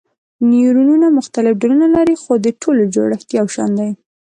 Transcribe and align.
نیورونونه 0.49 1.07
مختلف 1.17 1.53
ډولونه 1.61 1.87
لري 1.95 2.15
خو 2.23 2.33
د 2.39 2.47
ټولو 2.61 2.81
جوړښت 2.95 3.27
یو 3.39 3.45
شان 3.55 3.71
دی. 3.79 3.89